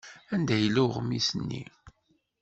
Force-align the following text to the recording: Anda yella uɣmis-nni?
Anda 0.33 0.55
yella 0.59 0.81
uɣmis-nni? 0.85 1.63